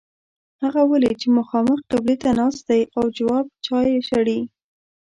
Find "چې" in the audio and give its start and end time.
1.21-1.27